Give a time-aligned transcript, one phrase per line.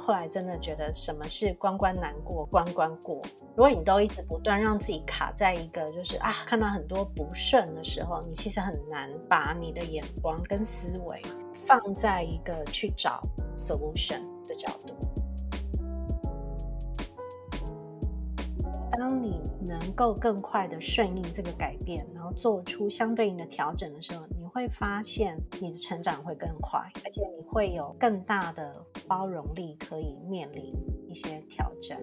[0.00, 3.20] 后来真的觉得什么是关关难过关关过。
[3.54, 11.22] 如果你都一直不断让自己卡在一个就是啊，看到很多不顺的时候，你其实很难把你的眼光跟思维
[11.54, 13.20] 放在一个去找
[13.56, 14.94] solution 的角度。
[18.92, 30.74] 当你能够更快的顺应这个改变，然后做出相对应的调整的时候，会发现你的成长会更快，而且你会有更大的包容力，可以面临
[31.08, 31.98] 一些挑战。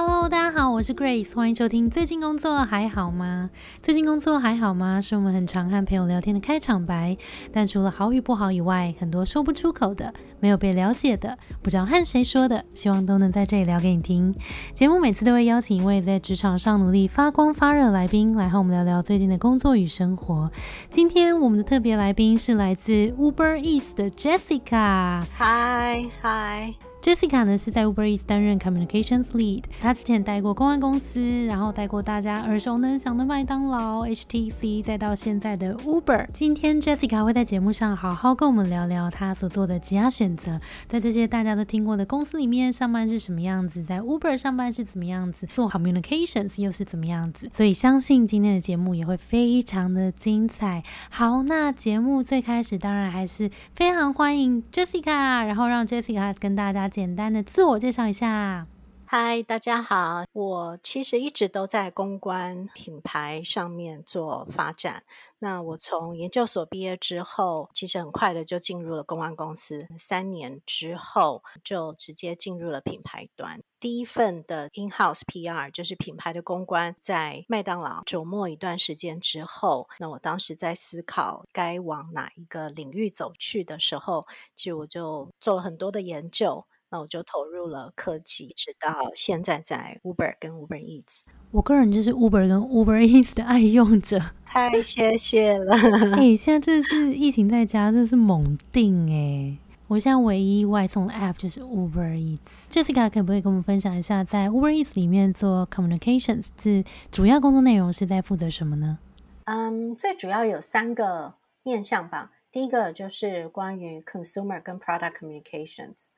[0.00, 1.90] Hello，大家好，我是 Grace，欢迎收听。
[1.90, 3.50] 最近工作还好吗？
[3.82, 5.00] 最近工作还好吗？
[5.00, 7.16] 是我们很常和朋友聊天的开场白。
[7.52, 14.32] 但除了好与不好以外，很多说不出口的，没有被了解的，不知道和谁说的，希望都能在这里聊给你听。
[14.72, 20.48] 节目每次都会邀请一位在职场上努力发光发热来宾，来和我们聊聊最近的工作与生活。
[20.88, 25.24] 今天我们的特别来宾是来自 Uber Eats 的 Jessica。
[25.34, 26.72] 嗨嗨。
[27.08, 36.26] Jessica 呢是在 Uberis 担任 Communications Lead，她之前待过公关公司，然后待过大家耳熟能详的麦当劳、HTC，再到现在的 Uber。
[36.34, 47.50] 今天 Jessica 会在节目上好好跟我们聊聊她所做的其他选择，在这些大家都听过的公司里面上班是什么样子，在 Uber 上班是怎么样子，做 Communications 又是怎么样子。
[47.54, 50.82] 所以相信今天的节目也会非常的精彩。
[51.08, 56.86] 好，那节目最开始当然还是非常欢迎 Jessica，然后让 Jessica 跟大家。
[56.98, 58.66] 简单的自我介绍一下。
[59.04, 65.04] 嗨，大家好，我其实一直都在公关品牌上面做发展。
[65.38, 69.86] 那我从研究所毕业之后，其实很快的就进入了公关公司。
[69.96, 73.62] 三年之后，就直接进入了品牌端。
[73.78, 86.66] 第一份的 in-house PR 就是品牌的公关，在麦当劳琢磨一段时间之后，那我当时在思考该往哪一个领域走去的时候，其实我就做了很多的研究。
[86.90, 91.20] 那我就投入了科技，直到现在在 Uber 跟 Uber Eats。
[91.50, 95.74] 我个人就是 Uber 跟 Uber Eats 的爱用者，太谢谢了。
[96.16, 99.56] 哎，现在真的是疫情在家，真的是猛定哎！
[99.86, 102.38] 我现在唯一外送的 App 就是 Uber Eats。
[102.70, 108.98] Jessica 可不可以跟我们分享一下，在 Uber Eats 里面做 Communications 是主要工作内容是在负责什么呢？
[109.44, 112.32] 嗯，最主要有三个面向吧。
[112.52, 116.08] 第一个就是关于 Consumer 跟 Product Communications。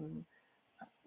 [0.00, 0.24] 嗯，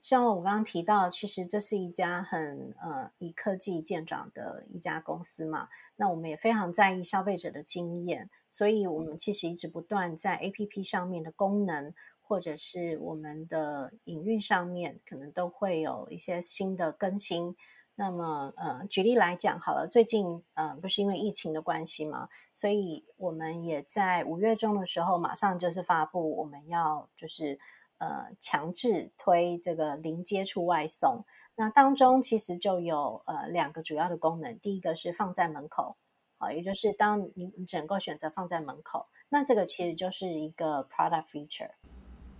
[0.01, 5.67] 像我刚刚提到，其实这是一家很呃以科技见长的一家公司嘛。
[5.97, 17.55] 那我们也非常在意消费者的经验，所以我们其实一直不断在 A P P 上面的功能，或者是我们的营运上面，可能都会有一些新的更新。
[17.95, 27.59] 那么，呃，举例来讲好了，最近呃不是因为疫情的关系嘛，所以我们也在五月中的时候，马上就是发布我们要就是。
[27.99, 31.25] 呃，强制推这个零接触外送，
[31.55, 34.59] 那当中其实就有呃两个主要的功能。
[34.59, 35.97] 第一个是放在门口，
[36.37, 41.71] 啊，也就是当你整个选择放在门口，那这个其实就是一个 product feature。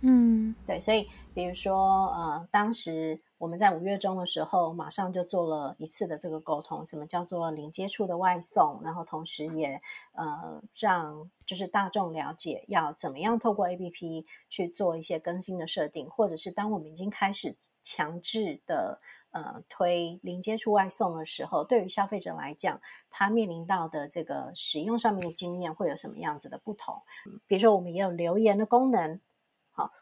[0.00, 3.20] 嗯，对，所以比如说呃，当时。
[3.38, 27.00] 我们在五月中的时候，马上就做了一次的这个沟通，什么叫做零接触的外送，然后同时也呃让就是大众了解要怎么样透过 A P P 去做一些更新的设定，或者是当我们已经开始强制的呃推零接触外送的时候，对于消费者来讲，他面临到的这个使用上面的经验会有什么样子的不同？
[27.46, 29.20] 比如说，我们也有留言的功能。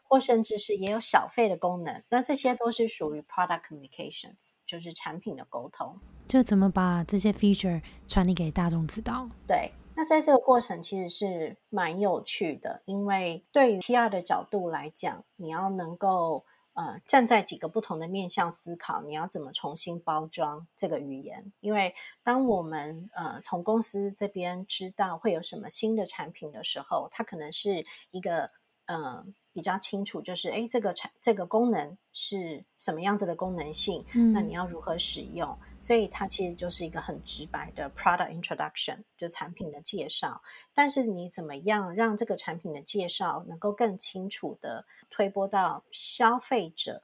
[0.03, 5.99] 或甚至是也有小费的功能，那这些都是属于 product communications，就是产品的沟通。
[6.27, 9.29] 就怎么把这些 feature 传递给大众知道？
[9.47, 21.51] 对，那在这个过程其实是蛮有趣的，因为对于 PR 的角度来讲，你要能够呃站在几个不同的面向思考，你要怎么重新包装这个语言？
[21.61, 28.51] 因为当我们呃从公司这边知道会有什么新的产品的时候，它可能是一个
[28.85, 29.33] 嗯。
[29.57, 34.05] 比较清楚，就是哎，这个产这个功能是什么样子的功能性？
[34.13, 35.57] 嗯，那你要如何使用？
[35.79, 40.39] 所以它其实就是一个很直白的 product introduction，就产品的介绍。
[40.75, 47.01] 但是你怎么样让这个产品的介绍能够更清楚的推播到消费者？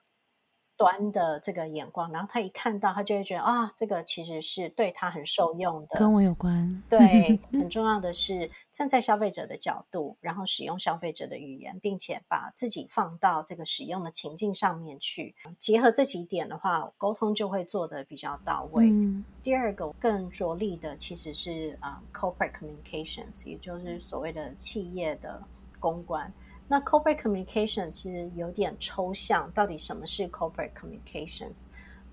[0.83, 6.83] 端的这个眼光，然后他一看到，他就会觉得啊，这个其实是对他很受用的，跟我有关。
[6.89, 18.91] 对，很 重要的是站在消费者的角度，然后使用消费者的语言，并且把自己放到这个使用的情境上面去，结合这几点的话，沟通就会做得比较到位。
[19.41, 25.41] 第二个更着力的其实是啊，corporate communications，也就是所谓的企业的
[25.79, 26.29] 公关。
[26.67, 31.63] 那 corporate communication 其实有点抽象，到底什么是 corporate communications？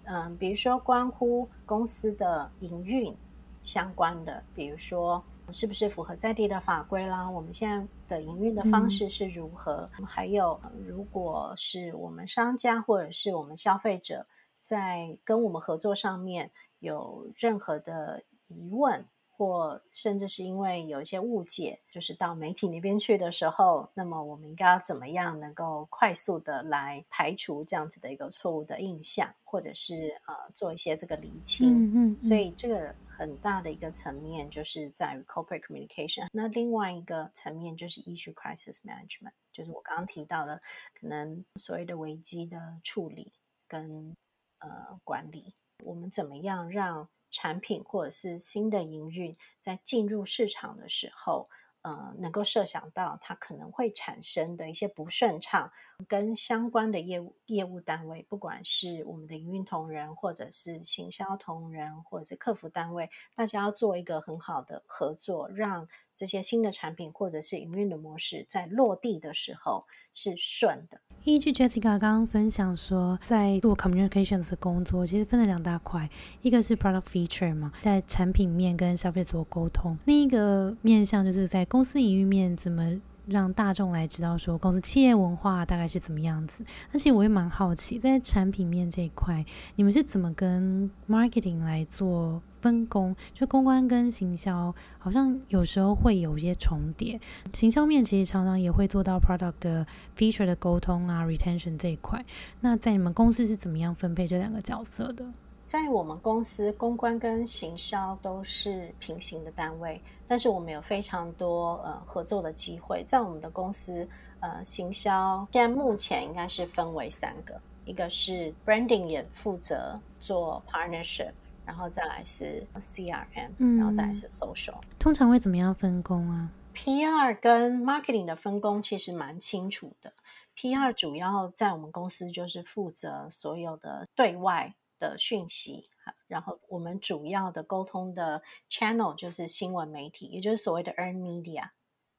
[0.05, 3.17] 嗯，比如说关乎公司的营运
[3.63, 7.31] 相关的，比如说是不是符合在地的法规啦？
[7.31, 7.71] 我们现
[8.09, 9.89] 在的营运的方式是如何？
[10.05, 14.27] 还有，如果是我们商家或者是我们消费者
[14.61, 16.51] 在跟我们合作上面
[16.81, 19.07] 有任何的疑问。
[19.41, 31.67] 或甚至是因为有一些误解，就是到媒体那边去的时候，那么我们应该要怎么样能够快速的来排除这样子的一个错误的印象，或者是呃做一些这个厘清。
[31.71, 32.23] 嗯嗯。
[32.23, 36.27] 所以这个很大的一个层面就是在于 corporate communication。
[36.33, 40.61] 那另外一个层面就是 issue crisis management，就是我刚刚提到的，
[41.01, 43.33] 可能所谓的危机的处理
[43.67, 44.15] 跟
[44.59, 51.49] 呃管理，我们怎么样让产品或者是新的营运在进入市场的时候，
[51.83, 55.73] 呃，能够设想到它可能会产生的一些不顺畅，
[56.09, 71.01] 跟相关的业务业务单位，不管是我们的营运同仁，或者是行销同仁，或者是客服单位，大家要做一个很好的合作，让这些新的产品或者是营运的模式在落地的时候是顺的。
[71.25, 76.09] 依据 Jessica 刚刚分享说，在做 communications 工作，其实分了两大块，
[76.41, 82.99] 一个是 product feature 嘛，在产品面跟消费者做沟通；另一个面向就是在公司营运面怎么
[83.31, 86.63] 让大众来知道说公司企业文化大概是怎么样子。
[86.93, 89.47] 而且我也蛮好奇，在产品面这一块，
[89.77, 92.43] 你们是怎么跟 marketing 来做？
[92.61, 97.19] 分工就公关跟行销好像有时候会有一些重叠，
[97.55, 102.23] 行销面其实常常也会做到 product 的 feature 的沟通啊，retention 这一块。
[102.61, 105.25] 那在你们公司是怎么样分配这两个角色的？
[105.71, 113.05] 在我们公司，公关跟行销都是平行的单位，但是我们有非常多呃合作的机会。
[113.07, 114.05] 在我们的公司，
[114.41, 121.31] 呃，行销现在目前应该是分为三个，一个是 branding 也负责做 partnership。
[121.65, 124.75] 然后再来是 CRM，然后再来是 social。
[124.99, 130.13] 通常会怎么样分工啊？PR 跟 marketing 的分工其实蛮清楚的。
[130.57, 135.91] PR 主要在我们公司就是负责所有的对外的讯息，
[136.29, 141.71] 然后我们主要的沟通的 channel 就是新闻媒体，也就是所谓的 earn media，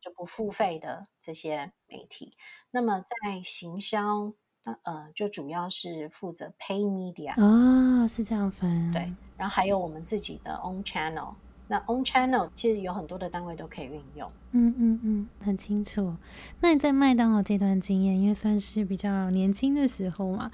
[0.01, 2.36] 就不付费的这些媒体。
[2.72, 4.33] 那么在行销。
[4.63, 11.34] 那呃，就主要是负责 pay media 啊，是这样分对，然后还有我们自己的 own channel。
[11.68, 14.31] 那 own channel 其实有很多的单位都可以运用。
[14.51, 16.16] 嗯嗯嗯，很清楚。
[16.60, 20.51] 那你在麦当劳这段经验，因为算是比较年轻的时候嘛，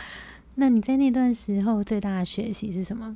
[0.59, 3.15] 那你在那段时候最大的学习是什么？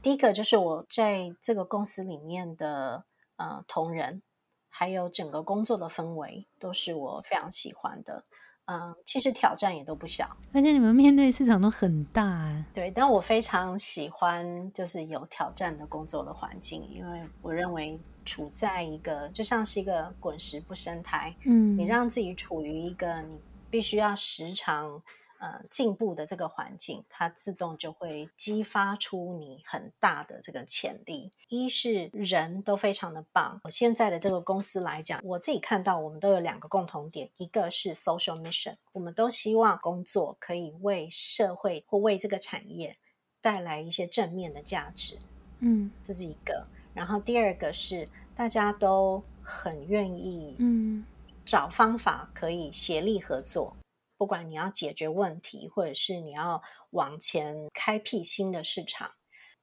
[0.00, 3.04] 第一个就是我在这个公司里面的
[3.36, 4.22] 呃同仁，
[4.70, 8.24] 还有整个工作的氛围，都是我非常喜欢的。
[8.64, 12.64] 嗯，其实挑战也都不小，而且你们面对市场都很大。
[12.72, 25.02] 对，但我非常喜欢就是有挑战的工作的环境，因为我认为处在一个就像是一个滚石不生苔，嗯，你让自己处于一个你必须要时常。
[25.38, 31.30] 呃，进步的这个环境，它自动就会激发出你很大的这个潜力。
[31.48, 33.60] 一是人都非常的棒。
[33.64, 42.98] 我现在的这个公司来讲，我自己看到我们都有两个共同点，一个是 social mission，我们都希望工作可以为社会或为这个产业
[43.40, 45.18] 带来一些正面的价值。
[45.60, 46.66] 嗯，这是一个。
[46.92, 51.04] 然后第二个是大家都很愿意，嗯，
[51.44, 53.76] 找方法可以协力合作。
[54.18, 56.60] 不管你要解决问题，或者是你要
[56.90, 59.12] 往前开辟新的市场，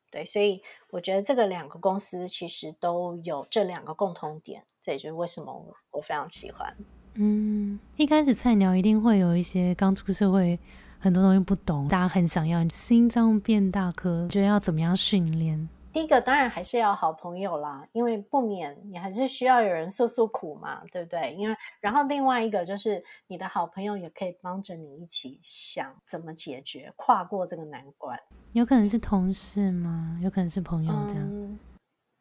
[0.10, 6.74] 对，所以我觉得这个两个公司其实都有这两个共同点，这也就是为什么我非常喜欢。
[7.16, 10.58] 嗯，一开始菜鸟一定会有一些刚出社会，
[11.00, 15.68] 很多东西不懂，大家很想要心脏变大颗，觉得要怎么样训练？
[15.96, 21.34] 第一个当然还是要好朋友啦，因为不免你还是需要有人诉诉苦嘛，对不对？
[21.36, 28.20] 因为然后另外一个就是你的好朋友也可以帮着你一起想怎么解决、跨过这个难关。
[28.52, 30.20] 有可能是同事吗？
[30.22, 31.60] 有可能是朋友这样。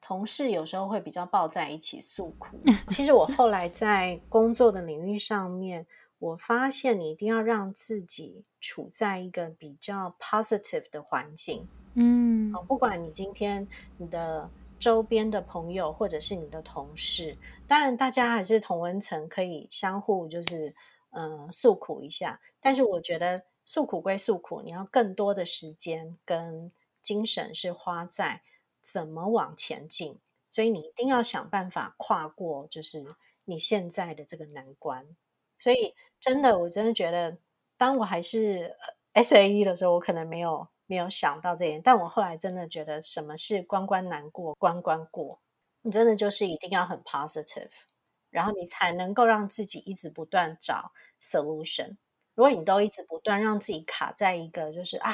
[0.00, 2.57] 同事有时候会比较抱在一起诉苦。
[2.88, 5.85] 其实我后来在工作的领域上面，
[6.25, 11.69] 我发现你一定要让自己处在一个比较 positive 的环境。
[11.97, 20.75] 嗯，好，不管你今天你的周边的朋友或者是你的同事，当然大家还是同温层，可以相互就是
[21.11, 22.40] 嗯诉苦一下。
[22.59, 28.40] 但是我觉得诉苦归诉苦，你要更多的时间跟精神是花在
[28.81, 33.04] 怎么往前进，所以你一定要想办法跨过就是
[33.45, 35.07] 你现在的这个难关。
[35.57, 37.37] 所以真的，我真的觉得，
[37.76, 38.75] 当我还是
[39.12, 45.38] S A E 的时候，我可能没有没有想到这点，但我后来真的觉得，什么是关关难过关关过，
[45.83, 47.69] 你真的就是一定要很 positive，
[48.31, 51.99] 然后你才能够让自己一直不断找 solution。
[52.35, 55.12] 如果你都一直不断让自己卡在一个就是啊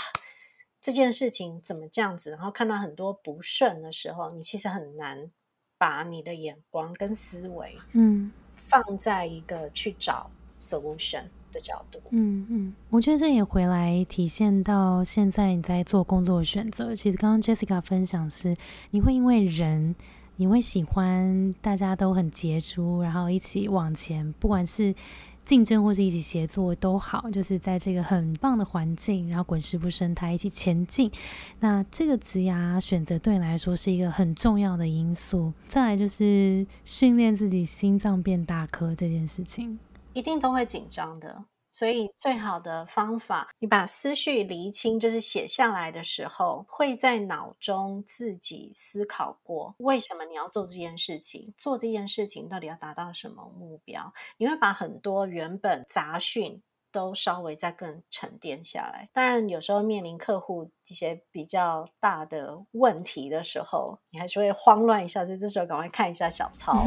[0.81, 5.33] 这件事情怎么这样子，然后看到很多不顺的时候，你其实很难
[5.77, 8.31] 把你的眼光跟思维，嗯。
[8.57, 11.99] 放在一个去找 solution 的角度。
[12.11, 16.95] 嗯嗯，我觉得这也回来体现到现在你在做工作的选择。
[16.95, 18.55] 其实刚刚 Jessica 分享是，
[18.91, 19.95] 你会因为人，
[20.37, 24.95] 你会喜欢大家都很杰出，然后一起往前，不管是。
[25.43, 31.11] 竞争或是一起协作都好，就是在这个很棒的环境，然后滚石不生态一起前进。
[31.59, 35.53] 那这个职涯选择对你来说是一个很重要的因素。
[35.67, 39.77] 再来就是训练自己心脏变大颗这件事情，
[40.13, 41.45] 一定都会紧张的。
[41.73, 51.55] 所以，最好的方法，你把思绪厘清，就是写下来的时候，会在脑中自己思考过，为什么你要做这件事情？
[51.57, 54.13] 做这件事情到底要达到什么目标？
[54.37, 59.09] 你会把很多原本杂讯都稍微再更沉淀下来。
[59.13, 66.73] 当然，有时候面临客户一些比较大的问题的时候，你还是会慌乱一下，所以这时候赶快看一下小 抄。
[66.73, 66.87] 啊，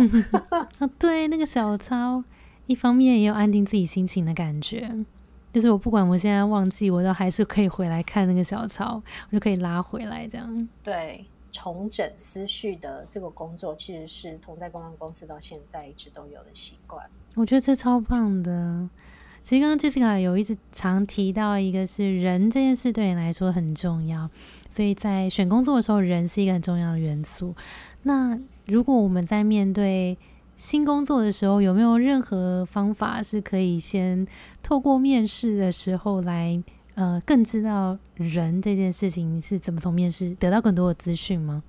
[1.00, 2.22] 对，那个小抄。
[2.65, 4.89] 一方面也有安定自己心情的感觉，
[5.51, 10.70] 就是我不管我现在忘记，我都还是可以回来看那个小抄，我就可以拉回来这样。
[10.82, 17.03] 对，重整思绪的这个工作，其实是从在公关公司到现在一直都有的习惯。
[17.36, 18.89] 我觉得这超棒的。
[19.41, 24.29] 其实刚刚 Jessica 有一直常提到，一个是人这件事对你来说很重要，
[24.72, 27.53] 所以在选工作的时候，人是一个很重要的元素。
[28.03, 30.17] 那如果我们在面对
[30.63, 34.25] 新工作的时候，有没有任何方法是可以先
[34.62, 36.63] 透过面试的时候来，
[36.96, 41.62] 呃，更知道人这件事情是怎么从面试得到更多的资讯吗？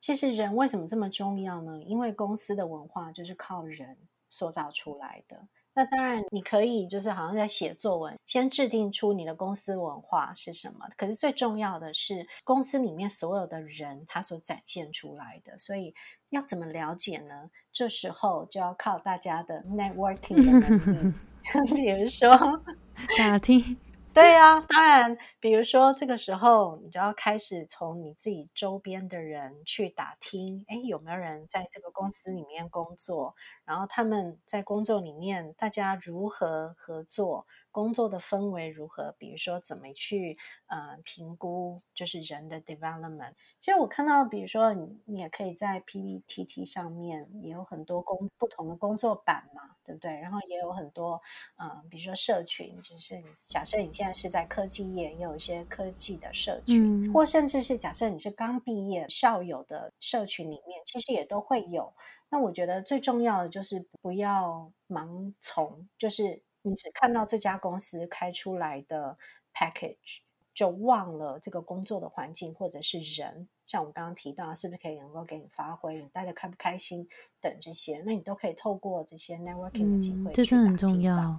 [0.00, 1.78] 其实人为什么这么重要呢？
[1.82, 3.94] 因为公司的文化就是靠人
[4.30, 5.36] 塑造出来的。
[5.78, 10.88] 那当然，你可以就是好像在写作文，先制定出你的公司文化是什么。
[10.96, 15.56] 可是最重要的是公司里面所有的人他所展现出来的。
[15.56, 15.94] 所以
[16.30, 17.50] 要怎么了解呢？
[17.72, 22.60] 这时候就要靠大家的 networking 的能力，就 比如说
[23.16, 23.76] 打听。
[24.18, 33.36] 对呀，当然，比如说这个时候，你就要开始从你自己周边的人去打听，哎，有没有人在这个公司里面工作？
[33.64, 37.46] 然后他们在工作里面，大家如何合作？
[37.70, 39.14] 工作的氛围如何？
[39.18, 43.34] 比如说怎么去呃评估，就是人的 development。
[43.58, 50.12] 其实我看到，比如说你你也可以在 PPT 上面也有很多工不同的工作版嘛，对不对？
[50.12, 51.20] 然后也有很多
[51.56, 61.92] 嗯，比如说社群，就是假设你现在是在科技业，也有一些科技的社群，或甚至是假设你是刚毕业校友的社群里面，其实也都会有。
[62.30, 66.42] 那我觉得最重要的就是不要盲从，就是。
[66.68, 69.16] 你只看到这家公司开出来的
[69.54, 70.18] package，
[70.54, 73.48] 就忘了这个工作的环境或者是人。
[73.66, 77.08] 像我刚刚提到，是不是可以能够给你发挥，你待的开不开心
[77.40, 81.38] 等这些，那你都可以透过这些 networking 的机会，这是很重要。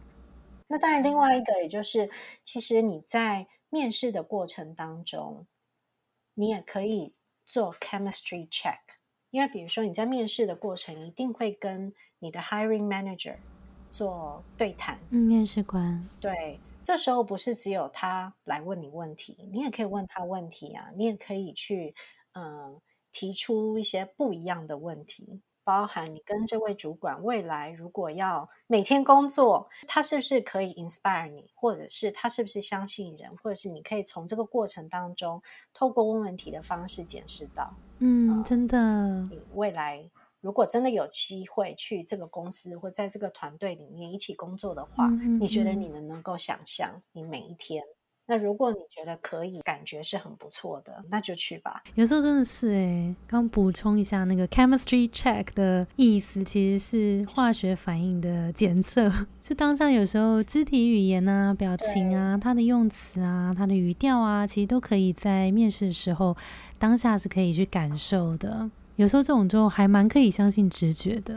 [0.67, 2.11] 那当然，另外一个也就是，
[2.43, 5.47] 其实你在面试的过程当中，
[6.35, 8.77] 你也可以做 chemistry check，
[9.31, 13.37] 因为比如说你在面试的过程，一定会跟你的 hiring manager。
[13.89, 21.93] 做对谈，嗯，面试官对，这时候不是只有他来问你问题，你也可以问他问题啊，你也可以去
[22.33, 22.79] 嗯
[23.11, 35.41] 提出一些不一样的问题，包含你跟这位主管未来如果要每天工作，他是不是可以 inspire 你，或者是他是不是相信人，或者是你可以从这个过程当中
[35.73, 40.09] 透过问问题的方式检视到，嗯，真的，你未来。
[40.41, 47.83] 如果真的有机会去这个公司或在这个团队里面一起工作的话，你觉得你能能够想象你每一天？
[48.25, 51.81] 那如果你觉得可以，感觉是很不错的，那就去吧。
[51.95, 66.37] 有时候真的是哎，刚补充一下，那个 chemistry check 的意思其实是化学反应的检测， 是当下有时候肢体语言啊、表情啊、它的用词啊、它的语调啊，其实都可以在面试的时候
[66.77, 68.69] 当下是可以去感受的。
[68.99, 71.33] 有时候这种就还蛮可以相信直觉的，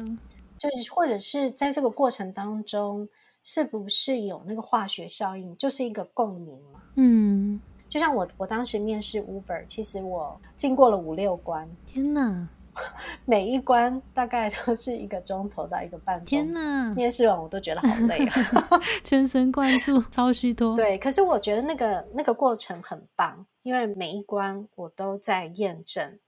[0.59, 3.09] 就是或者是在这个过程当中，
[3.45, 6.83] 是不是有那个化学效应，就是一个共鸣嘛？
[6.97, 12.49] 嗯，就像我我当时面试 Uber，其实我经过了五六关，天哪！
[13.27, 16.25] 每一关大概都是一个钟头到一个半钟。
[16.25, 16.93] 天哪！
[16.97, 18.35] 面试完我都觉得好累啊，
[19.05, 20.75] 全神贯注，超虚脱。
[20.75, 26.19] 对，可是我觉得那个那个过程很棒，因为每一关我都在验证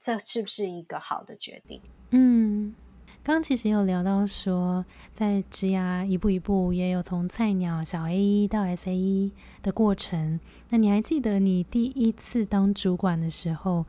[0.00, 1.80] 这是不是一个好的决定。
[2.10, 2.74] 嗯。
[3.22, 9.30] 刚其实有聊到说，在职涯一步一步，也有从菜鸟小 A 一到 S A 一
[9.62, 10.40] 的过程。
[10.70, 13.84] 那你还记得你第一次当主管的时候？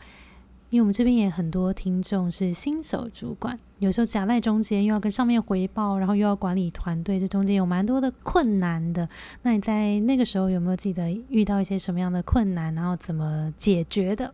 [0.70, 9.08] 因为我们这边也很多听众是新手主管，有时候夹在中间，又要跟上面回报，然后又要管理团队，这中间有蛮多的困难的。
[9.41, 14.34] 那你在那个时候有没有记得遇到一些什么样的困难，然后怎么解决的？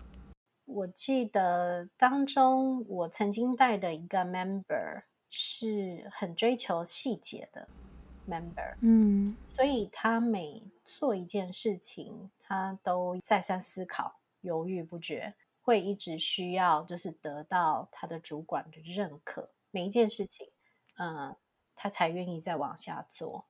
[0.68, 7.68] 我记得当中，我曾经带的一个 member 是很追求细节的
[8.28, 20.50] member，嗯，所以他每做一件事情，他都再三思考，犹豫不决，会一直需要就是得到他的主管的认可，每一件事情，
[20.98, 21.34] 嗯，
[21.76, 23.46] 他才愿意再往下做。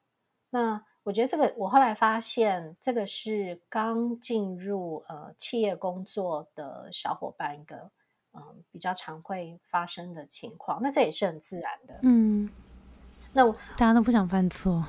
[0.51, 7.89] 那我觉得这个，我后来发现，这个是刚进入呃企业工作的小伙伴一个
[8.33, 10.81] 嗯比较常会发生的情况。
[10.83, 12.49] 那这也是很自然的，嗯。
[13.31, 14.83] 那大家都不想犯错，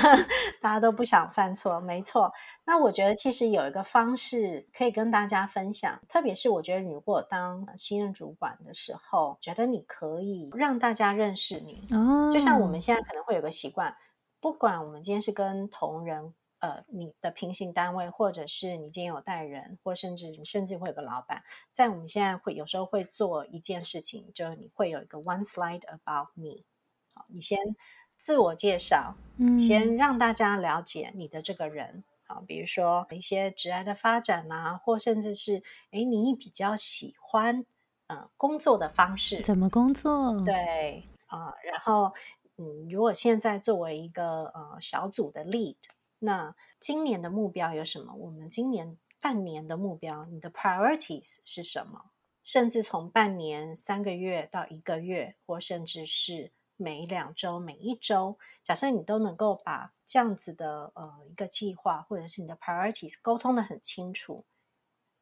[0.62, 2.32] 大家都不想犯错，没错。
[2.64, 11.86] 那我觉得其实有一个方式可以跟大家分享，特别是我觉得如果当新任主管的时候，觉得你可以让大家认识你。
[11.90, 13.94] 哦，就像我们现在可能会有个习惯。
[14.40, 21.42] 不管我们今天是跟同仁，呃，你的平行单位，或者是你今天有带人，或甚至你甚至会有个老板，
[21.72, 26.64] 在我们现在会有时候会做一件事情，就是你会有一个 one slide about me，
[27.12, 27.76] 好，你先
[28.18, 37.66] 自我介绍，嗯，先让大家了解你的这个人，啊，比如说一些职业的发展啊，或甚至是，哎，你比较喜欢，
[38.06, 40.42] 呃，工作的方式，怎么工作？
[40.44, 42.14] 对，啊，然后。
[42.62, 45.76] 嗯，如果现在作为一个呃小组的 lead，
[46.18, 48.12] 那今年的目标有什么？
[48.14, 52.10] 我们今年半年的目标，你的 priorities 是什么？
[52.44, 64.44] 甚至从半年、三个月到一个月，或甚至是每两周、每一周，假设你都能够把这样子的呃一个计划，或者是你的 priorities 沟通的很清楚，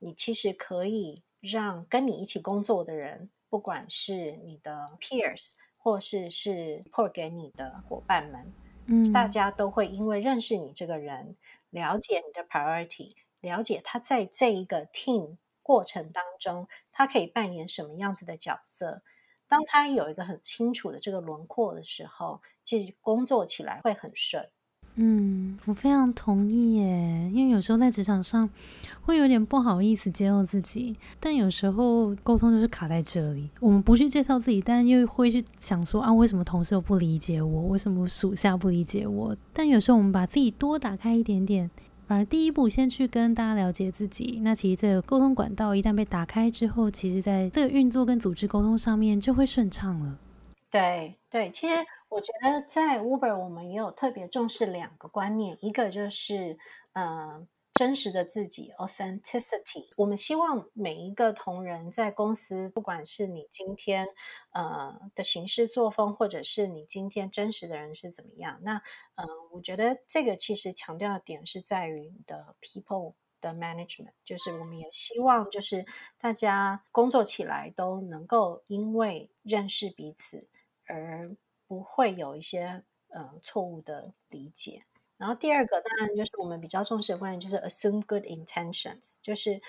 [0.01, 5.53] 你其实可以让跟你一起工作的人，不管是你的 peers。
[5.89, 8.53] 或是是 report 给你的伙伴们，
[8.85, 11.35] 嗯，大家都会因为认识你这个人，
[11.71, 19.01] 了解你的 priority，了解他在这一个 team 过程当中，他可以扮演什么样子的角色。
[19.49, 24.51] 当他有一个很清楚的这个轮廓的时候，其实工作起来会很顺。
[25.01, 28.51] 嗯，我非常同意耶，因为有时候在职场上
[29.03, 33.49] 会有点不好意思揭露自己，但有时候沟通就是卡在这里。
[33.61, 37.69] 我们不去介绍自己，但又会去想说啊，为什么同事又不理解我？
[37.69, 39.37] 为什么属下不理解我？
[39.53, 41.71] 但有时候我们把自己多打开一点点，
[42.09, 44.41] 反而第一步先去跟大家了解自己。
[44.43, 50.19] 那其实这个沟通管道一旦被打开之后，其实在这个运作跟组织沟通上面就会顺畅了。
[50.69, 51.75] 对对，其实。
[52.09, 56.59] 我觉得在 Uber，我们也有特别重视两个观念，一个就是，
[56.93, 59.93] 呃，真实的自己 （authenticity）。
[59.95, 64.09] 我们希望每一个同仁在公司，不管是你今天
[64.53, 68.83] 呃的行事作风，或者是你今天真实的人是怎么样，那，
[69.17, 75.85] 嗯，我觉得这个其实强调的点是在于你的 people 的 management，就是我们也希望就是
[76.19, 80.49] 大家工作起来都能够因为认识彼此
[80.87, 81.37] 而。
[81.69, 84.83] 不会有一些呃错误的理解。
[85.19, 89.61] 然后第二个当然就是我们比较重视的观念，就是 assume good intentions，就是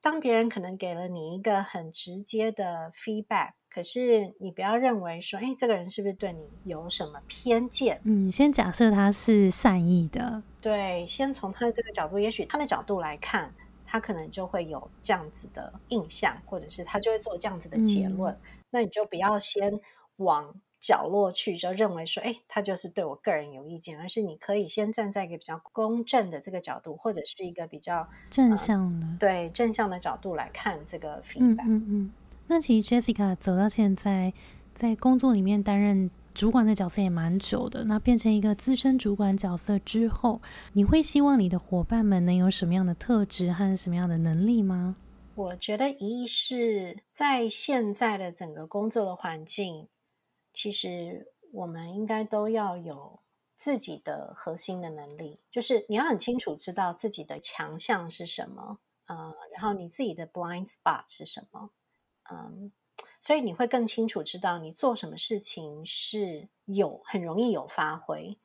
[0.00, 8.00] 当别人可能给了你一个很直接的 feedback，可是你不要认为说，哎，这个人是不是对你有什么偏见？
[8.04, 18.38] 嗯，先假设他是善意的，对，先从他的这个角度，也许他的角度来看，他可能就会有这样子的印象，或者是他就会做这样子的结论。
[18.70, 19.80] 那你就不要先
[20.16, 20.58] 往。
[20.84, 31.64] 角落去就认为说，哎，他就是对我个人有意见，而是你可以先站在一个比较公正的这个角度，或者是一个比较正向的，对正向的角度来看这个 feedback。
[31.64, 32.12] 嗯嗯嗯。
[32.48, 34.34] 那其实 Jessica 走到现在，
[34.74, 37.84] 在工作里面担任主管的角色也蛮久的。
[37.84, 40.42] 那变成一个资深主管角色之后，
[40.74, 44.96] 你会希望你的伙伴们能有什么样的特质和什么样的能力吗？
[45.34, 49.88] 我觉得一是在现在的整个工作的环境。
[50.54, 53.20] 其实我们应该都要有
[53.56, 61.70] 自己的核心的能力，就是你要很清楚知道自己的强项是什么，呃，然后你自己的 blind spot 是什么，
[62.30, 62.72] 嗯，
[63.20, 68.38] 所以你会更清楚知道你做什么事情是有很容易有发挥，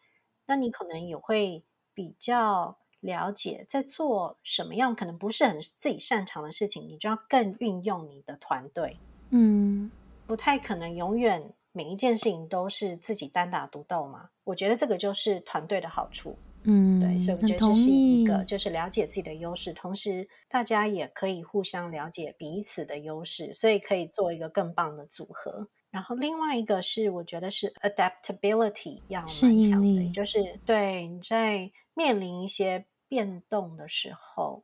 [0.46, 8.98] 那你可能也会比较了解在做什么样可能不是很自己擅长的事情，你就要更运用你的团队，
[9.30, 9.90] 嗯，
[10.28, 14.30] 不太可能永远每一件事情都是自己单打独斗嘛。
[14.44, 16.38] 我觉得这个就是团队的好处。
[16.64, 25.70] 嗯，对，所以我觉得这是一个，就是了解自己的优势，同时大家也可以互相了解彼此的优势，所以可以做一个更棒的组合。
[25.90, 34.64] 然后另外一个是，我觉得是 adaptability 要蛮强的，就是对你在面临一些变动的时候，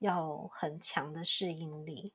[0.00, 2.12] 要很强的适应力。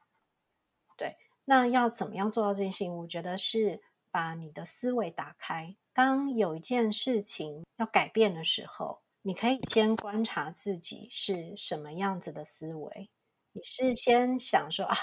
[0.97, 1.15] 对，
[1.45, 2.95] 那要怎么样做到这件事情？
[2.97, 3.81] 我觉得是
[4.13, 9.01] 把你的思维打开，当有一件事情要改变的时候。
[9.25, 13.09] 你可以先观察自己是什么样子的思维。
[13.53, 14.97] 你是先想说啊，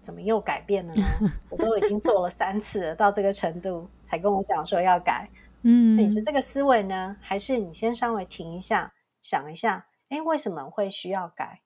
[0.00, 1.02] 怎么又改变了呢？
[1.50, 5.28] 我都已经做了三次了，到这个程度才跟我讲说要改。
[5.62, 11.62] 嗯，你是这个思维呢，还是你先稍微停一下，想一下，哎，为什么会需要改？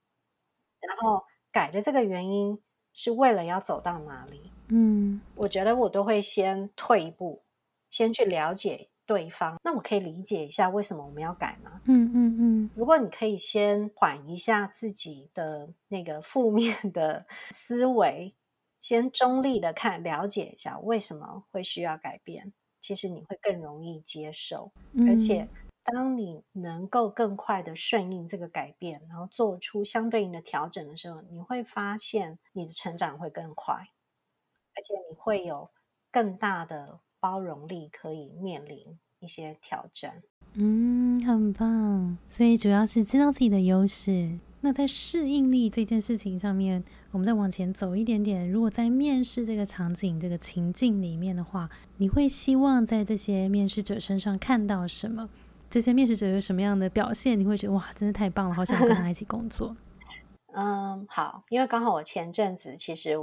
[0.80, 2.58] 然后改的这个原因
[2.92, 4.50] 是为了要走到哪里？
[4.68, 7.42] 嗯，我觉得我都会先退一步，
[7.88, 8.88] 先去了解。
[9.06, 11.80] 对方，那我可以理解一下为什么我们要改吗？
[11.86, 12.70] 嗯嗯嗯。
[12.76, 18.36] 如果你可以先缓一下自己的那个负面的思维，
[18.80, 24.70] 先中立的看，了解一下为什么会需要改变，其实你会更容易接受。
[25.08, 25.48] 而且，
[25.84, 35.70] 当你能够更快的顺应这个改变，然后做出相对应的调整的时候，你会发现你的成长会更快，而且你会有
[36.10, 37.00] 更大的。
[37.22, 40.22] 包容力可以面临一些挑战，
[40.54, 42.16] 嗯，很棒。
[42.30, 44.38] 所以主要是知道自己的优势。
[44.62, 48.50] 那在适应力这件事情上面，我们再往前走一点点。
[48.50, 55.28] 如果在面试这个场景、这个情境里面的话，你会希望在这些面试者身上看到什么？
[55.70, 57.38] 这些面试者有什么样的表现？
[57.38, 59.74] 你会觉得哇，真的太棒了，好想跟他一起工作。
[60.52, 63.16] 嗯，好，因为刚好我前阵子其实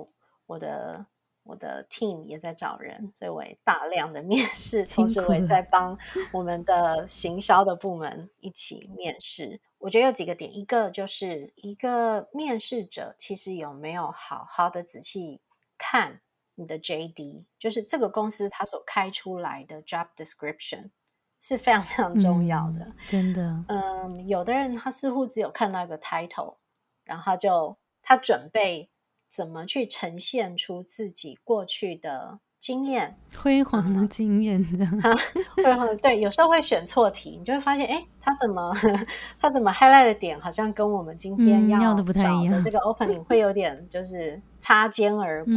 [0.47, 1.05] 我的。
[1.49, 5.97] 我的 team 也在找人，所以我也大量的面试，同时我也在帮
[6.33, 9.61] 我们的行销的部门一起面试。
[9.77, 15.39] 我觉得有几个点，一个就是一个面试者其实有没有好好的仔细
[15.77, 16.19] 看
[16.55, 20.89] 你的 JD，就是这个公司它所开出来的 job description
[21.39, 23.63] 是非常非常重要的，真的。
[23.67, 26.55] 嗯，有的人他似乎只有看到一个 title，
[27.03, 28.89] 然后就他准备。
[29.29, 34.65] 怎么去呈现出自己过去的经验、辉煌的经验？
[34.75, 35.01] 这样，
[35.57, 38.73] 辉煌的对，有时候会选错题，你就会发现，哎，他怎么
[39.39, 42.63] 他怎么 highlight 的点，好像跟我们今天要的不太一样。
[42.63, 45.53] 这个 opening 会有点就是擦肩而过。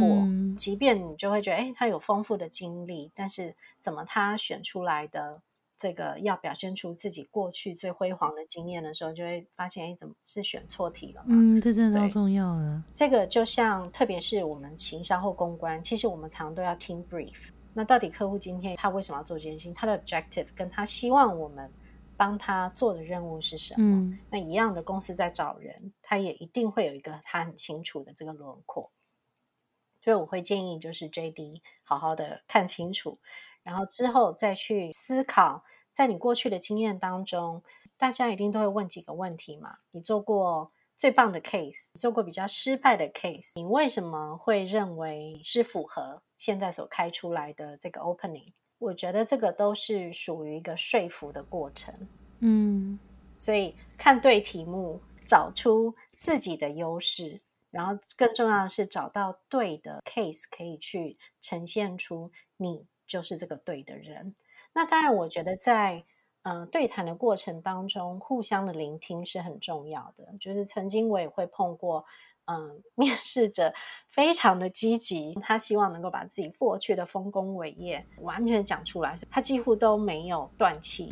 [0.55, 5.41] 即便你就会觉得，哎，他有丰富的经历，但是怎么他选出来的？
[5.81, 11.25] 这个要表现出自己过去最辉煌的经验的时候，就会发现，哎，怎么是选错题了？
[11.27, 12.83] 嗯，这真的超重要的。
[12.93, 17.33] 这个就像，特别是我们行销或公关，其实我们常常都要听 brief。
[17.73, 19.73] 那到底客户今天他为什么要做这件事情？
[19.73, 21.71] 他的 objective 跟他希望我们
[22.15, 24.15] 帮他做的任务是什么？
[24.29, 28.91] 那一样的公司在找人，他也一定会有一个他很清楚的这个轮廓。
[30.03, 33.17] 所以我会建议，就是 JD 好好的看清楚。
[33.63, 37.61] 然后之后再去思考，在你过去的经验当中，
[37.97, 39.77] 大家一定都会问几个问题嘛？
[39.91, 48.53] 你做过最棒的 case，做过比较失败的 case，你为什么会认为是符合现在所开出来的这个 opening？
[48.79, 51.93] 我觉得这个都是属于一个说服的过程。
[52.39, 52.99] 嗯，
[53.37, 62.87] 所以看对题目，找出自己的优势，然后更重要的是找到对的 case，可以去呈现出你。
[63.11, 64.33] 就是这个对的人。
[64.71, 66.05] 那当然，我觉得在
[66.43, 70.33] 呃对谈的过程当中，互相的聆听是很重要的。
[70.39, 72.05] 就是曾经我也会碰过，
[72.45, 73.73] 嗯，面试者
[74.07, 81.09] 非常的积极，他希望能够把自己过去的丰功伟业完全讲出来，他几乎都没有断气，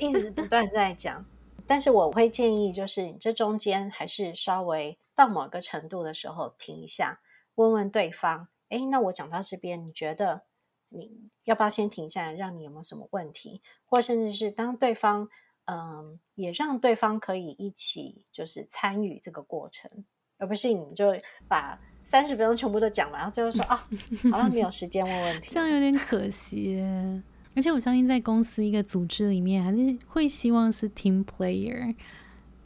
[0.00, 1.24] 一直不断在讲。
[1.64, 7.20] 但是我会建议，就是你这中间还是稍微到某个程度的时候停一下，
[7.54, 10.42] 问问对方：哎，那我讲到这边，你觉得？
[10.88, 15.28] 你要不要先停下来，让你有没有什么问题，或甚至是当对方，
[15.64, 19.90] 嗯，也让对方可以一起就是参与这个过程，
[20.38, 21.14] 而不是你就
[21.48, 23.88] 把三十分钟全部都讲完，然后最后说啊，
[24.30, 26.80] 好像没有时间问问题， 这样有点可惜。
[27.54, 31.94] 而且我相信在公司一个组织里面，还是会希望是 team player，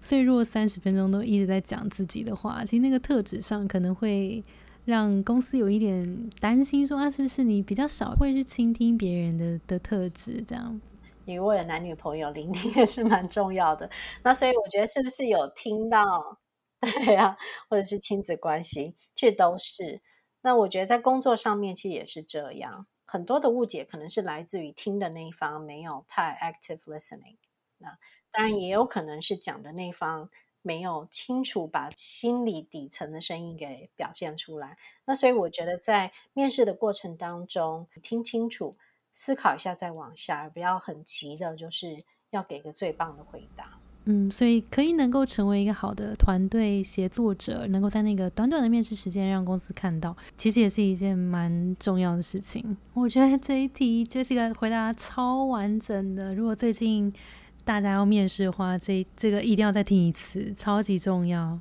[0.00, 4.44] 所以如果三十分钟都一直在讲自己的话，其实那个特质上可能会。
[4.90, 10.42] 让公司有一点担心，说啊，是不是你比较少会去倾听别人的的特质？
[10.42, 10.79] 这样，
[11.24, 13.88] 你如果有男女朋友，聆听也是蛮重要的。
[14.22, 16.38] 那所以我觉得，是不是有听到？
[16.81, 17.37] 对呀，
[17.68, 20.03] 或者是亲子关系，其实都是。
[20.40, 22.87] 那我觉得在工作上面，其实也是这样。
[23.05, 27.37] 很多的误解可能是来自于听的那一方没有太 active listening。
[27.76, 27.98] 那
[28.31, 30.31] 当然也有可能是讲的那一方
[30.62, 34.77] 没有清楚把心理底层的声音给表现出来。
[35.05, 38.77] 那所以我觉得在面试的过程当中，听清楚，
[39.12, 43.79] 思考一下再往下，而不要很急的，就是要给个最棒的回答。
[44.07, 52.77] 嗯，所以可以能够成为一个好的团队协作者，能够在那个短短的面试时间让公司看到，其实也是一件蛮重要的事情。
[52.94, 56.35] 我觉得这一题 Jessica 回答超完整的。
[56.35, 57.12] 如果最近
[57.70, 61.56] 大家要面试的话，这这个一定要再听一次，超级重要。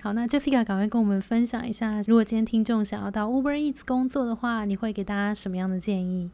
[0.00, 6.30] 好，那 Jessica 赶快跟我们分享一下，如果今天听众想要到 Uber Eats 工作的话，你会给大家什么样的建议？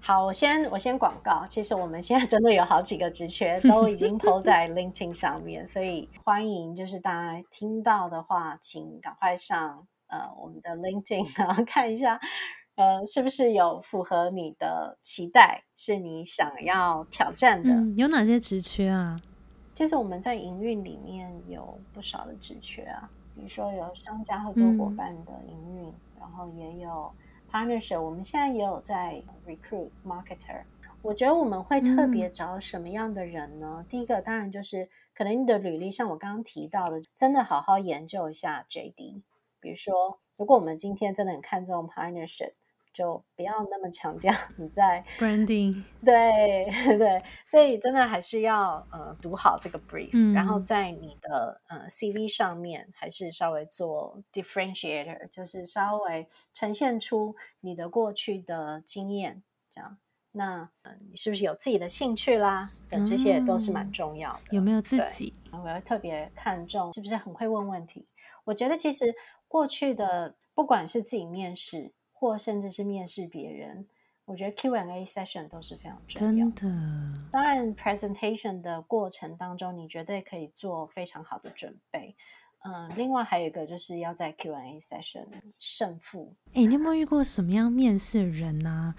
[0.00, 1.46] 好，我先我先广告。
[1.48, 12.20] 其实我们现在真的有好几个职缺都已经 PO 在 LinkedIn 上面，所以欢迎就是大家听到的话，请赶快上呃我们的 LinkedIn 然后看一下，
[12.76, 17.68] 呃是不是有符合你的期待，是你想要挑战的。
[17.96, 19.20] 有哪些职缺啊？
[19.74, 27.12] 其实我们在营运里面有不少的职缺啊，比如说有商家合作伙伴的营运，然后也有。
[27.48, 30.62] partnership，我们现在也有在 recruit marketer。
[31.00, 33.86] 我觉得我们会特别找什么样的人呢？
[33.88, 39.22] 第一个当然就是可能你的履历，像我刚刚提到的，真的好好研究一下 JD。
[39.60, 42.54] 比如说，如果我们今天真的很看重 partnership。
[42.96, 46.64] 就不要那么强调 你在 branding， 对
[46.96, 59.98] 对，所以真的还是要呃读好这个 brief，然后在你的呃 CV 上面还是稍微做 differentiator，就是稍微呈现出你的过去的经验，这样。
[60.32, 60.70] 那
[61.10, 62.70] 你是不是有自己的兴趣啦？
[62.88, 64.56] 等这些都是蛮重要的。
[64.56, 65.34] 有没有自己？
[65.52, 68.08] 我要特别看重是不是很会问问题。
[68.44, 69.14] 我觉得其实
[69.46, 71.92] 过去的不管是自己面试。
[72.18, 73.86] 或甚至是面试别人，
[74.24, 76.62] 我觉得 Q&A session 都是非常重要的。
[77.30, 82.16] 当然，presentation 的过程当中，你绝对可以做非常好的准备。
[82.64, 85.26] 嗯，另外还有一个就是要在 Q&A session
[85.58, 86.34] 胜负。
[86.54, 88.94] 哎，你有没有遇过什么样面试人啊？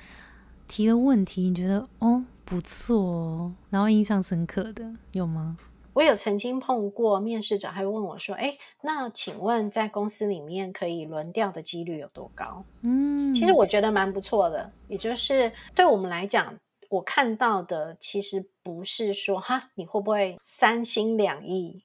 [0.68, 5.58] 提的问题你觉得哦不错，然后印象深刻的有吗？
[5.98, 14.72] 我有曾经碰过面试者，还问我说：“哎，那请问在公司里面可以轮调的几率有多高？”嗯，其实我觉得蛮不错的。
[14.88, 16.56] 也就是对我们来讲，
[16.92, 21.84] 我看到的其实不是说哈你会不会三心两意。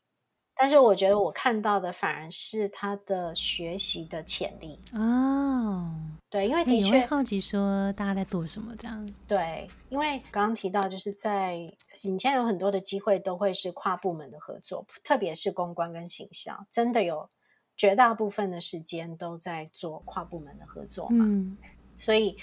[0.55, 5.91] 但是我觉得我看到的反而是他的学习的潜力哦，
[6.31, 9.09] 对，因为的确好奇说大家在做什么这样。
[9.27, 11.57] 对，因为刚刚提到就是在
[12.03, 17.29] 以前有很多的机会都会是跨部门的合作，特别是公关跟形象，真的有
[17.77, 21.57] 绝大部分的时间都在做跨部门的合作嘛，嗯
[21.97, 22.37] 所以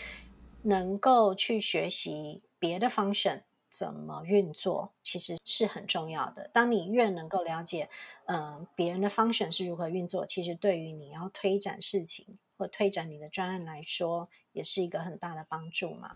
[0.64, 3.44] 能够去学习别的 function。
[3.70, 6.50] 怎么运作其实是很重要的。
[6.52, 7.90] 当你越能够了解，
[8.26, 16.12] 嗯，别人的 function 是如何运作，其实对于你要推展事情或推展你的专案来说，也是一个很大的帮助嘛。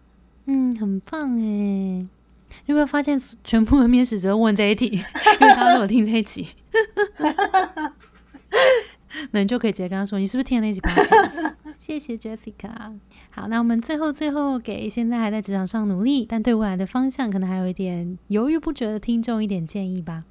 [0.45, 2.07] 嗯，很棒哎！
[2.65, 4.87] 有没有发现全部的面试者问这一题？
[5.41, 6.47] 因为他都有听这一集。
[9.31, 10.81] 那你就可以直接跟他说，你是不是听了那集
[11.85, 12.97] 谢谢 Jessica。
[13.29, 20.23] 好，那我们最后最后给现在还在职场上努力，但对未来的方向可能还有一点犹豫不决的听众一点建议吧。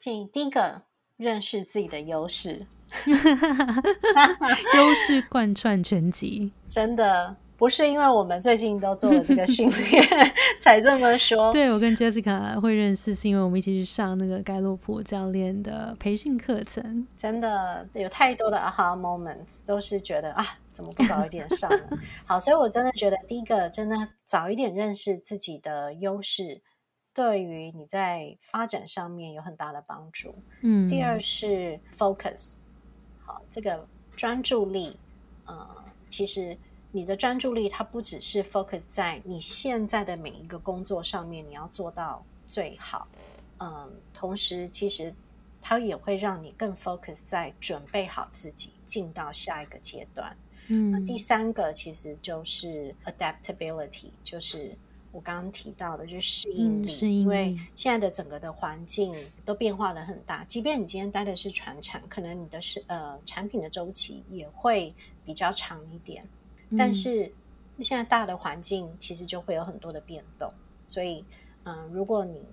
[0.00, 0.82] 建议第一个，
[1.16, 2.66] 认识自己的优势，
[3.06, 7.36] 优势贯穿全集，真的。
[7.62, 10.04] 不是因为我们最近都做了这个训练
[10.60, 11.52] 才这么说。
[11.52, 17.06] 对我跟 Jessica 会认识，是因为我们一起去上那个盖洛普教练的培训课程。
[17.16, 21.96] 真的有太多的 aha moments，都是觉得啊，怎么不早一点上呢？
[22.26, 26.60] 好，所以我真的觉得，第一个，真的早一点认识自己的优势，
[27.14, 30.34] 对于你在发展上面有很大的帮助。
[30.62, 30.88] 嗯。
[30.88, 32.54] 第二是 focus，
[33.24, 34.96] 好，这个专注力，
[35.46, 35.68] 呃，
[36.10, 36.58] 其实。
[36.92, 43.08] 你的专注力，它不只是 focus 在你现在的每一个工作上面，你要做到最好。
[43.58, 45.14] 嗯，同时其实
[45.60, 50.36] 它也会让你更 focus 在准备好自己进到下一个阶段。
[50.68, 54.76] 嗯，第三个其实就是 adaptability，就是
[55.12, 60.44] 我刚刚提到的，就是适应力，适应力因为现在的整个的环境都变化的很大。
[60.44, 66.26] 即便你今天待的是船产，可能你的是呃产品的周期也会比较长一点，
[66.76, 67.32] 但是
[67.80, 70.52] 现在大的环境其实就会有很多的变动，
[70.86, 71.24] 所以
[71.64, 72.44] 嗯、如果你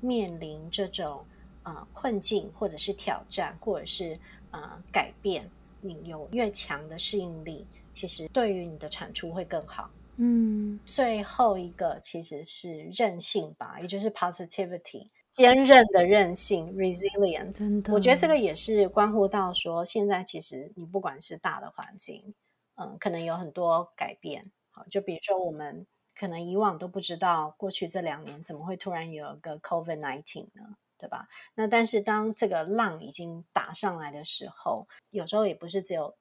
[0.00, 1.24] 面临这种
[1.62, 4.18] 呃困境或者是挑战，或者是
[4.50, 9.90] 呃改变，你有越强的适应力，其实对于你的产出会更好。
[10.16, 10.78] 嗯。
[10.84, 22.34] 最后一个其实是韧性吧，也就是 positivity，坚韧的韧性 resilience 我觉得这个也是关乎到说，现在其实你不管是大的环境，
[22.76, 24.50] 嗯，可能有很多改变。
[24.70, 30.76] 好，就比如说我们可能以往都不知道，过去这两年怎么会突然有一个 COVID nineteen 呢？
[30.98, 31.28] 对吧？
[31.54, 36.16] 那但是当这个浪已经打上来的时候，有时候也不是只有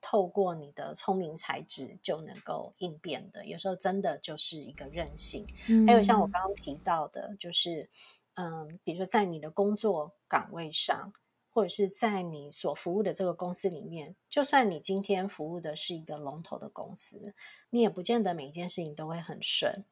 [0.00, 5.44] 透过你的聪明才智就能够应变的，有时候真的就是一个韧性。
[5.68, 7.90] 嗯，还有像我刚刚提到的，就是
[8.34, 11.12] 嗯，比如说在你的工作岗位上，
[11.60, 17.34] 或者是在你所服务的这个公司里面，就算你今天服务的是一个龙头的公司，
[17.68, 19.84] 你也不见得每一件事情都会很顺，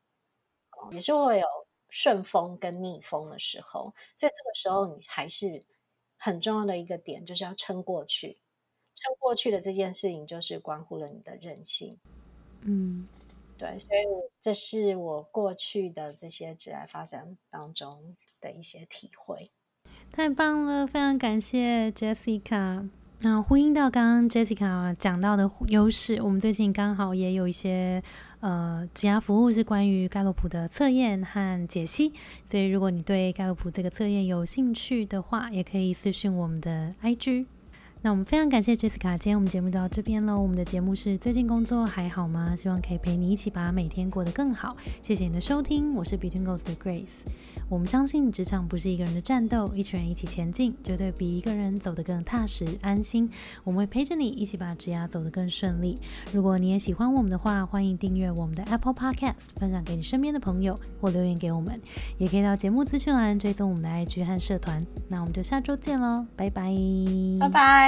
[0.71, 1.47] 哦也是会有
[1.91, 5.63] 顺风跟逆风的时候，所以这个时候你还是
[6.17, 8.39] 很重要的一个点，就是要撑过去。
[8.95, 11.99] 撑过去的这件事情，就是关乎了你的韧性。
[12.63, 13.07] 嗯
[13.59, 19.51] 对，所以我这是我过去的这些职业发展当中的一些体会。
[20.13, 22.89] 太棒了，非常感谢 Jessica。
[23.21, 28.03] 那呼应到刚刚 Jessica 讲到的优势，我们最近刚好也有一些
[28.41, 32.13] 呃解压服务是关于盖洛普的测验和解析，
[32.45, 37.47] 所以如果你对盖洛普这个测验有兴趣的话，也可以私讯我们的 IG。
[38.01, 40.37] 那我们非常感谢 Jessica，今天我们节目就到这边喽。
[40.41, 42.55] 我们的节目是最近工作还好吗？
[42.57, 44.77] 希望可以陪你一起把每天过得更好。
[45.03, 47.23] 谢谢你的收听，我是 Between Goals 的 Grace。
[47.69, 53.29] 我们相信职场不是一个人的战斗，一群人一起前进，绝对比一个人走得更踏实安心。
[53.63, 55.99] 我们会陪着你一起把职涯走得更顺利。
[56.33, 61.79] 如果你也喜欢我们的话，欢迎订阅我们的 Apple Podcast，分享给你身边的朋友，或留言给我们。
[62.17, 64.87] 也可以到节目资讯栏追踪我们的 IG 和社团。
[65.09, 66.73] 那我们就下周见喽，拜拜，
[67.41, 67.88] 拜拜。